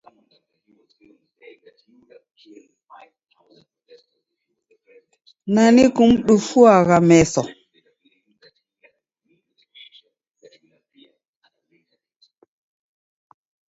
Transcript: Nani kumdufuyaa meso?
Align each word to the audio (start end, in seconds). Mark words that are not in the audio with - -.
Nani 5.53 5.83
kumdufuyaa 5.95 6.97
meso? 7.09 7.41